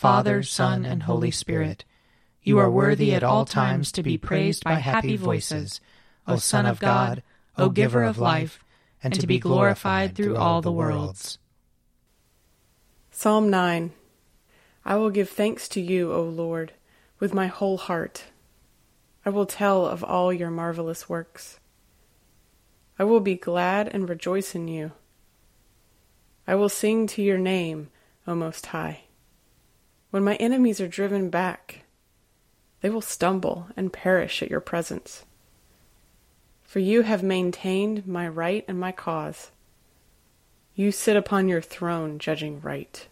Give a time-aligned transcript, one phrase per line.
[0.00, 1.84] Father, Son, and Holy Spirit.
[2.42, 5.78] You are worthy at all times to be praised by happy voices,
[6.26, 7.22] O Son of God,
[7.58, 8.64] O Giver of life,
[9.02, 11.38] and to be glorified through all the worlds.
[13.10, 13.92] Psalm 9
[14.86, 16.72] I will give thanks to you, O Lord,
[17.18, 18.24] with my whole heart.
[19.26, 21.60] I will tell of all your marvelous works.
[22.98, 24.92] I will be glad and rejoice in you.
[26.46, 27.90] I will sing to your name,
[28.26, 29.02] O Most High.
[30.10, 31.84] When my enemies are driven back,
[32.80, 35.24] they will stumble and perish at your presence.
[36.62, 39.50] For you have maintained my right and my cause.
[40.74, 43.06] You sit upon your throne judging right.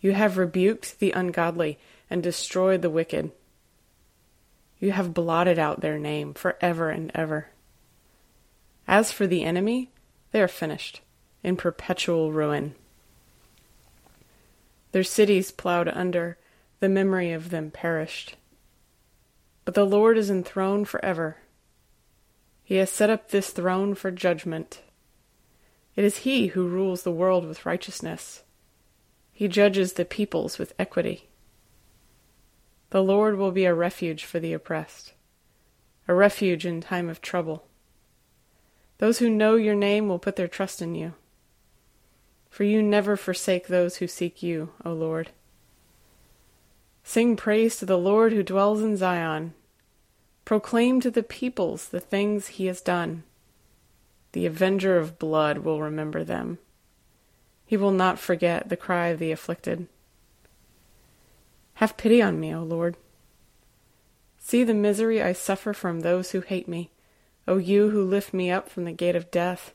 [0.00, 1.78] You have rebuked the ungodly
[2.10, 3.32] and destroyed the wicked.
[4.78, 7.48] You have blotted out their name for ever and ever.
[8.86, 9.90] As for the enemy,
[10.30, 11.00] they are finished,
[11.42, 12.74] in perpetual ruin.
[14.94, 16.38] Their cities plowed under,
[16.78, 18.36] the memory of them perished.
[19.64, 21.38] But the Lord is enthroned forever.
[22.62, 24.82] He has set up this throne for judgment.
[25.96, 28.44] It is He who rules the world with righteousness.
[29.32, 31.28] He judges the peoples with equity.
[32.90, 35.12] The Lord will be a refuge for the oppressed,
[36.06, 37.66] a refuge in time of trouble.
[38.98, 41.14] Those who know your name will put their trust in you.
[42.54, 45.30] For you never forsake those who seek you, O Lord.
[47.02, 49.54] Sing praise to the Lord who dwells in Zion.
[50.44, 53.24] Proclaim to the peoples the things he has done.
[54.30, 56.58] The avenger of blood will remember them.
[57.66, 59.88] He will not forget the cry of the afflicted.
[61.74, 62.96] Have pity on me, O Lord.
[64.38, 66.92] See the misery I suffer from those who hate me,
[67.48, 69.74] O you who lift me up from the gate of death,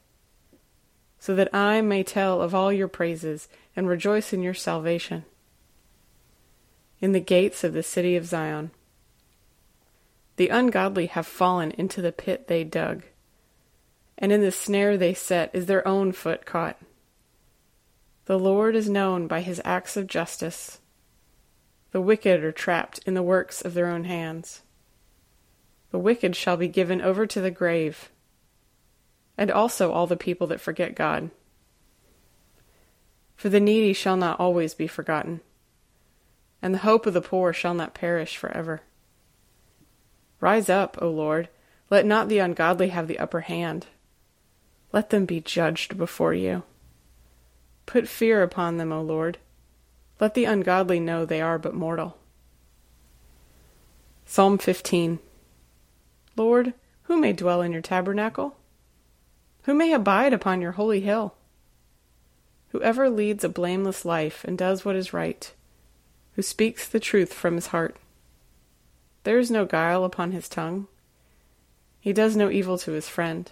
[1.20, 5.26] so that I may tell of all your praises and rejoice in your salvation.
[7.02, 8.72] In the gates of the city of Zion.
[10.38, 13.04] The ungodly have fallen into the pit they dug,
[14.18, 16.78] and in the snare they set is their own foot caught.
[18.26, 20.80] The Lord is known by his acts of justice.
[21.92, 24.62] The wicked are trapped in the works of their own hands.
[25.92, 28.10] The wicked shall be given over to the grave,
[29.40, 31.32] and also all the people that forget God.
[33.38, 35.40] For the needy shall not always be forgotten,
[36.62, 38.82] and the hope of the poor shall not perish forever.
[40.42, 41.48] Rise up, O Lord,
[41.90, 43.88] let not the ungodly have the upper hand.
[44.92, 46.64] Let them be judged before you.
[47.86, 49.38] Put fear upon them, O Lord.
[50.20, 52.18] Let the ungodly know they are but mortal.
[54.26, 55.20] Psalm 15
[56.36, 58.58] Lord, who may dwell in your tabernacle?
[59.64, 61.36] Who may abide upon your holy hill?
[62.70, 65.52] Whoever leads a blameless life and does what is right,
[66.34, 67.98] who speaks the truth from his heart.
[69.24, 70.88] There is no guile upon his tongue.
[72.00, 73.52] He does no evil to his friend.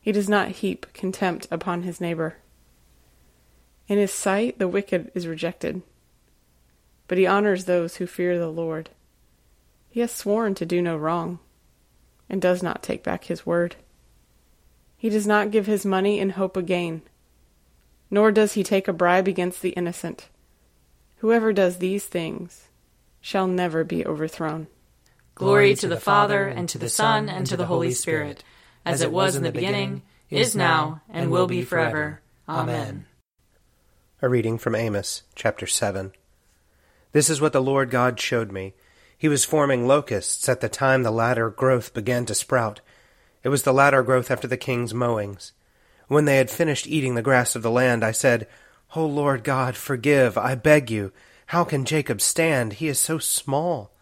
[0.00, 2.36] He does not heap contempt upon his neighbor.
[3.86, 5.82] In his sight, the wicked is rejected,
[7.06, 8.90] but he honors those who fear the Lord.
[9.90, 11.38] He has sworn to do no wrong,
[12.28, 13.76] and does not take back his word.
[15.04, 17.02] He does not give his money in hope of gain,
[18.10, 20.30] nor does he take a bribe against the innocent.
[21.18, 22.68] Whoever does these things
[23.20, 24.66] shall never be overthrown.
[25.34, 28.42] Glory to the Father, and to the Son, and to the Holy Spirit,
[28.86, 32.22] as it was in the beginning, is now, and will be forever.
[32.48, 33.04] Amen.
[34.22, 36.12] A reading from Amos, chapter 7.
[37.12, 38.72] This is what the Lord God showed me.
[39.18, 42.80] He was forming locusts at the time the latter growth began to sprout.
[43.44, 45.52] It was the latter growth after the king's mowings.
[46.08, 48.48] When they had finished eating the grass of the land, I said,
[48.96, 51.12] O Lord God, forgive, I beg you.
[51.46, 52.74] How can Jacob stand?
[52.74, 53.92] He is so small.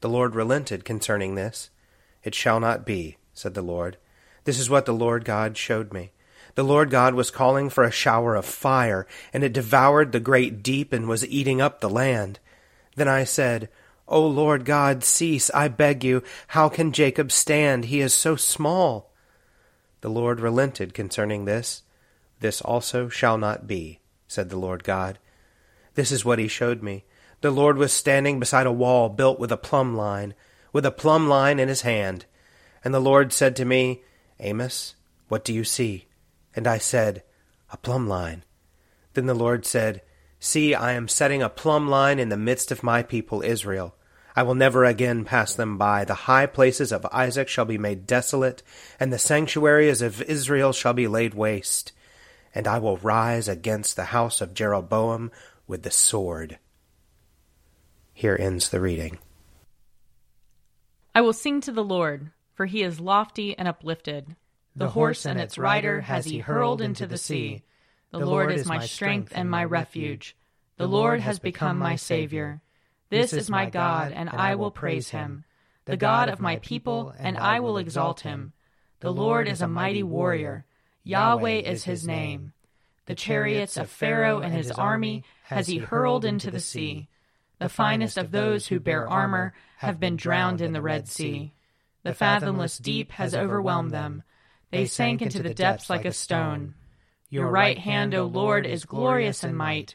[0.00, 1.70] The Lord relented concerning this.
[2.24, 3.98] It shall not be, said the Lord.
[4.44, 6.12] This is what the Lord God showed me.
[6.54, 10.62] The Lord God was calling for a shower of fire, and it devoured the great
[10.62, 12.40] deep and was eating up the land.
[12.96, 13.68] Then I said,
[14.08, 16.22] O Lord God, cease, I beg you.
[16.48, 17.86] How can Jacob stand?
[17.86, 19.12] He is so small.
[20.00, 21.82] The Lord relented concerning this.
[22.40, 25.18] This also shall not be, said the Lord God.
[25.94, 27.04] This is what he showed me.
[27.40, 30.34] The Lord was standing beside a wall built with a plumb line,
[30.72, 32.24] with a plumb line in his hand.
[32.82, 34.02] And the Lord said to me,
[34.40, 34.94] Amos,
[35.28, 36.06] what do you see?
[36.56, 37.22] And I said,
[37.72, 38.44] A plumb line.
[39.14, 40.02] Then the Lord said,
[40.40, 43.94] See, I am setting a plumb line in the midst of my people Israel.
[44.38, 46.04] I will never again pass them by.
[46.04, 48.62] The high places of Isaac shall be made desolate,
[49.00, 51.90] and the sanctuaries of Israel shall be laid waste.
[52.54, 55.32] And I will rise against the house of Jeroboam
[55.66, 56.60] with the sword.
[58.12, 59.18] Here ends the reading.
[61.16, 64.36] I will sing to the Lord, for he is lofty and uplifted.
[64.76, 67.64] The, the horse and its rider has he hurled into the sea.
[68.12, 70.36] The Lord is my strength and my refuge.
[70.76, 72.62] The Lord has become my Savior.
[73.10, 75.44] This is my God, and I will praise him,
[75.86, 78.52] the God of my people, and I will exalt him.
[79.00, 80.66] The Lord is a mighty warrior.
[81.04, 82.52] Yahweh is his name.
[83.06, 87.08] The chariots of Pharaoh and his army has he hurled into the sea.
[87.58, 91.54] The finest of those who bear armor have been drowned in the Red Sea.
[92.02, 94.22] The fathomless deep has overwhelmed them.
[94.70, 96.74] They sank into the depths like a stone.
[97.30, 99.94] Your right hand, O Lord, is glorious in might.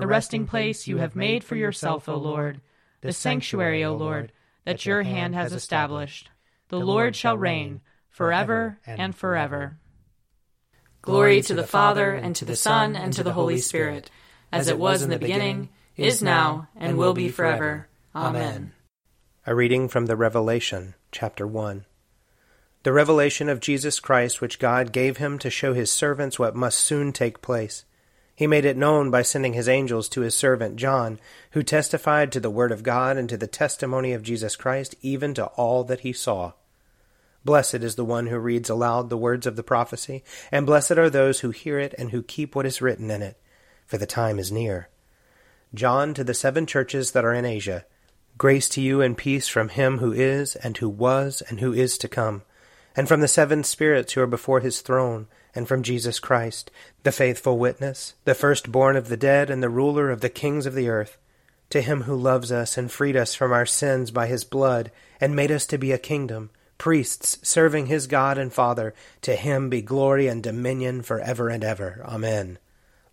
[0.00, 2.60] the resting place you have made for yourself, O Lord,
[3.00, 4.32] the sanctuary, O Lord,
[4.64, 6.30] that your hand has established.
[6.68, 9.78] The Lord shall reign forever and forever.
[11.00, 14.10] Glory to the Father, and to the Son, and to the Holy Spirit,
[14.50, 17.88] as it was in the beginning, is now, and will be forever.
[18.16, 18.72] Amen.
[19.46, 21.84] A reading from the Revelation, chapter 1.
[22.82, 26.78] The revelation of Jesus Christ, which God gave him to show his servants what must
[26.78, 27.84] soon take place
[28.34, 31.20] he made it known by sending his angels to his servant John,
[31.52, 35.34] who testified to the word of God and to the testimony of Jesus Christ, even
[35.34, 36.52] to all that he saw.
[37.44, 41.10] Blessed is the one who reads aloud the words of the prophecy, and blessed are
[41.10, 43.38] those who hear it and who keep what is written in it,
[43.86, 44.88] for the time is near.
[45.74, 47.84] John to the seven churches that are in Asia,
[48.38, 51.98] grace to you and peace from him who is, and who was, and who is
[51.98, 52.42] to come,
[52.96, 56.70] and from the seven spirits who are before his throne and from Jesus Christ,
[57.02, 60.74] the faithful witness, the firstborn of the dead, and the ruler of the kings of
[60.74, 61.16] the earth,
[61.70, 65.36] to him who loves us and freed us from our sins by his blood, and
[65.36, 69.80] made us to be a kingdom, priests serving his God and Father, to him be
[69.80, 72.02] glory and dominion for ever and ever.
[72.04, 72.58] Amen.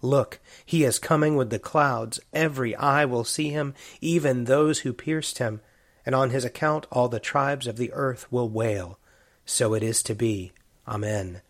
[0.01, 2.19] Look, he is coming with the clouds.
[2.33, 5.61] Every eye will see him, even those who pierced him.
[6.05, 8.97] And on his account all the tribes of the earth will wail.
[9.45, 10.53] So it is to be.
[10.87, 11.41] Amen.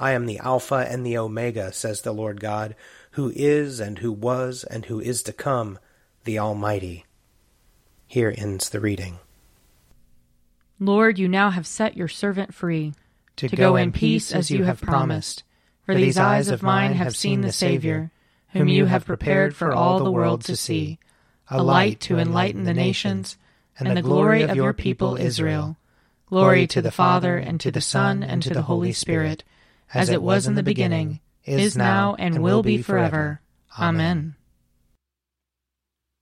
[0.00, 2.74] I am the Alpha and the Omega, says the Lord God,
[3.12, 5.78] who is and who was and who is to come,
[6.24, 7.04] the Almighty.
[8.06, 9.18] Here ends the reading.
[10.78, 12.94] Lord, you now have set your servant free
[13.36, 15.42] to, to go, go in peace as you have promised.
[15.84, 18.10] For these eyes of mine have seen the Savior,
[18.52, 20.98] whom you have prepared for all the world to see,
[21.50, 23.36] a light to enlighten the nations,
[23.78, 25.76] and the glory of your people Israel.
[26.24, 29.44] Glory to the Father, and to the Son, and to the Holy Spirit
[29.92, 33.40] as it was in the beginning, is now, and will be forever.
[33.78, 34.36] Amen.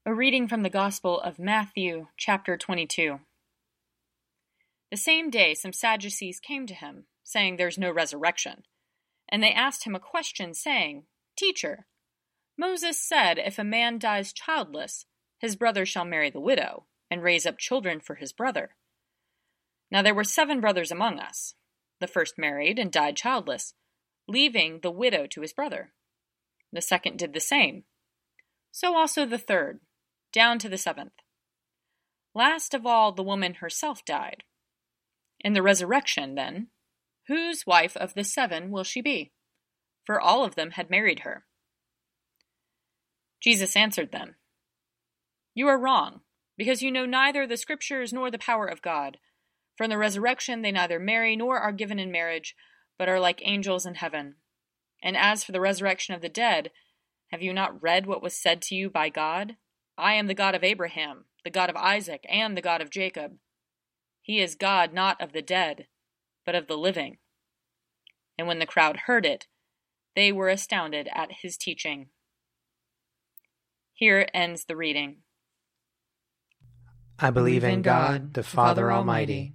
[0.07, 3.21] A reading from the Gospel of Matthew, chapter 22.
[4.91, 8.63] The same day, some Sadducees came to him, saying, There's no resurrection.
[9.29, 11.05] And they asked him a question, saying,
[11.37, 11.87] Teacher,
[12.57, 15.05] Moses said, If a man dies childless,
[15.39, 18.71] his brother shall marry the widow, and raise up children for his brother.
[19.91, 21.55] Now there were seven brothers among us.
[22.01, 23.75] The first married and died childless,
[24.27, 25.93] leaving the widow to his brother.
[26.73, 27.85] The second did the same.
[28.71, 29.81] So also the third,
[30.33, 31.13] down to the seventh.
[32.35, 34.45] Last of all, the woman herself died.
[35.41, 36.69] In the resurrection, then,
[37.27, 39.33] whose wife of the seven will she be?
[40.05, 41.45] For all of them had married her.
[43.41, 44.37] Jesus answered them,
[45.55, 46.21] You are wrong,
[46.57, 49.19] because you know neither the Scriptures nor the power of God.
[49.79, 52.57] For in the resurrection they neither marry nor are given in marriage,
[52.99, 54.35] but are like angels in heaven.
[55.01, 56.73] And as for the resurrection of the dead,
[57.29, 59.55] have you not read what was said to you by God?
[59.97, 63.37] I am the God of Abraham, the God of Isaac, and the God of Jacob.
[64.21, 65.87] He is God not of the dead,
[66.45, 67.19] but of the living.
[68.37, 69.47] And when the crowd heard it,
[70.17, 72.09] they were astounded at his teaching.
[73.95, 75.19] Here ends the reading.
[77.21, 79.55] I believe in God, the Father Almighty,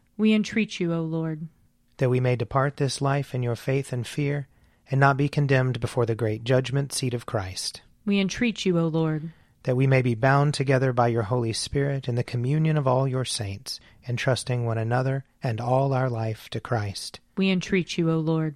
[0.21, 1.47] We entreat you, O Lord.
[1.97, 4.47] That we may depart this life in your faith and fear,
[4.91, 7.81] and not be condemned before the great judgment seat of Christ.
[8.05, 9.31] We entreat you, O Lord.
[9.63, 13.07] That we may be bound together by your Holy Spirit in the communion of all
[13.07, 17.19] your saints, entrusting one another and all our life to Christ.
[17.35, 18.53] We entreat you, O Lord.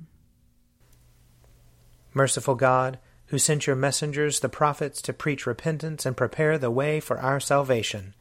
[2.14, 7.00] Merciful God, who sent your messengers, the prophets, to preach repentance and prepare the way
[7.00, 8.14] for our salvation.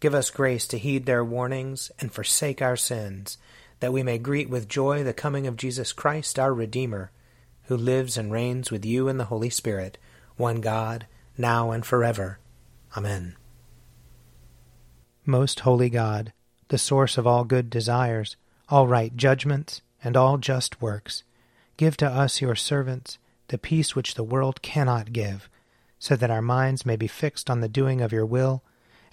[0.00, 3.38] Give us grace to heed their warnings and forsake our sins,
[3.80, 7.10] that we may greet with joy the coming of Jesus Christ, our Redeemer,
[7.64, 9.98] who lives and reigns with you in the Holy Spirit,
[10.36, 12.38] one God, now and forever.
[12.96, 13.36] Amen.
[15.26, 16.32] Most holy God,
[16.68, 18.36] the source of all good desires,
[18.68, 21.24] all right judgments, and all just works,
[21.76, 25.48] give to us, your servants, the peace which the world cannot give,
[25.98, 28.62] so that our minds may be fixed on the doing of your will,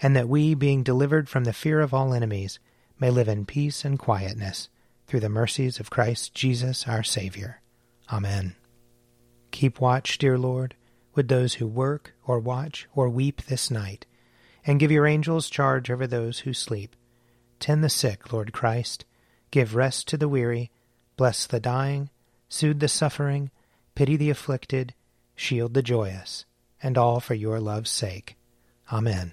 [0.00, 2.58] and that we, being delivered from the fear of all enemies,
[2.98, 4.68] may live in peace and quietness,
[5.06, 7.60] through the mercies of Christ Jesus our Saviour.
[8.12, 8.56] Amen.
[9.50, 10.74] Keep watch, dear Lord,
[11.14, 14.06] with those who work, or watch, or weep this night,
[14.66, 16.96] and give your angels charge over those who sleep.
[17.60, 19.04] Tend the sick, Lord Christ.
[19.50, 20.70] Give rest to the weary.
[21.16, 22.10] Bless the dying.
[22.48, 23.50] Soothe the suffering
[23.96, 24.94] pity the afflicted,
[25.34, 26.44] shield the joyous,
[26.80, 28.36] and all for your love's sake.
[28.92, 29.32] Amen.